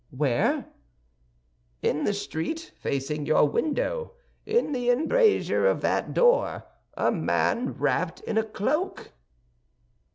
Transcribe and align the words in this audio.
"Where?" 0.09 0.65
"In 1.83 2.05
the 2.05 2.13
street, 2.15 2.71
facing 2.75 3.27
your 3.27 3.47
window, 3.47 4.13
in 4.47 4.71
the 4.71 4.89
embrasure 4.89 5.67
of 5.67 5.81
that 5.81 6.11
door—a 6.11 7.11
man 7.11 7.73
wrapped 7.75 8.19
in 8.21 8.35
a 8.39 8.43
cloak." 8.43 9.13